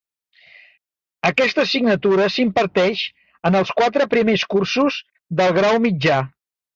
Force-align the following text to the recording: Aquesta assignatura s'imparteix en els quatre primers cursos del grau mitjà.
Aquesta 1.29 1.65
assignatura 1.67 2.25
s'imparteix 2.35 3.03
en 3.49 3.57
els 3.59 3.73
quatre 3.81 4.07
primers 4.15 4.47
cursos 4.55 4.97
del 5.43 5.55
grau 5.59 5.79
mitjà. 5.85 6.17